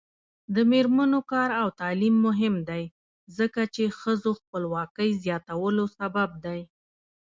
[0.55, 2.83] د میرمنو کار او تعلیم مهم دی
[3.37, 6.61] ځکه چې ښځو خپلواکۍ زیاتولو سبب دی.